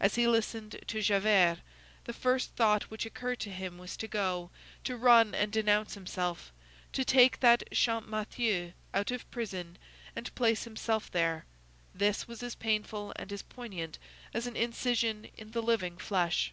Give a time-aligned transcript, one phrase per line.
[0.00, 1.60] As he listened to Javert,
[2.02, 4.50] the first thought which occurred to him was to go,
[4.82, 6.50] to run and denounce himself,
[6.92, 9.78] to take that Champmathieu out of prison
[10.16, 11.44] and place himself there;
[11.94, 14.00] this was as painful and as poignant
[14.34, 16.52] as an incision in the living flesh.